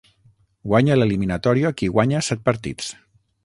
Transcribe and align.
Guanya 0.71 0.97
l'eliminatòria 0.97 1.73
qui 1.83 1.93
guanya 1.99 2.25
set 2.31 2.45
partits. 2.51 2.93